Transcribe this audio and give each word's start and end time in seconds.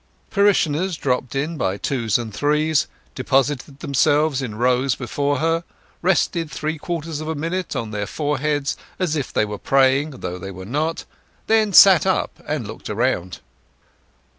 Parishioners 0.31 0.97
dropped 0.97 1.35
in 1.35 1.57
by 1.57 1.77
twos 1.77 2.17
and 2.17 2.33
threes, 2.33 2.87
deposited 3.13 3.81
themselves 3.81 4.41
in 4.41 4.55
rows 4.55 4.95
before 4.95 5.37
her, 5.37 5.63
rested 6.01 6.49
three 6.49 6.79
quarters 6.79 7.21
of 7.21 7.27
a 7.27 7.35
minute 7.35 7.75
on 7.75 7.91
their 7.91 8.07
foreheads 8.07 8.75
as 8.97 9.15
if 9.15 9.31
they 9.31 9.45
were 9.45 9.59
praying, 9.59 10.09
though 10.09 10.39
they 10.39 10.49
were 10.49 10.65
not; 10.65 11.05
then 11.45 11.71
sat 11.71 12.07
up, 12.07 12.39
and 12.47 12.65
looked 12.65 12.89
around. 12.89 13.41